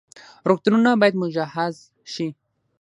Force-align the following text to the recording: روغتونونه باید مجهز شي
روغتونونه 0.49 0.91
باید 1.01 1.19
مجهز 1.23 1.75
شي 2.13 2.27